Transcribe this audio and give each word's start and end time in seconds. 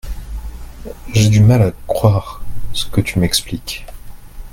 J'ai 1.13 1.29
du 1.29 1.41
mal 1.41 1.61
à 1.61 1.71
coire 1.85 2.41
ce 2.73 2.87
que 2.87 3.01
tu 3.01 3.19
m'expliques. 3.19 3.85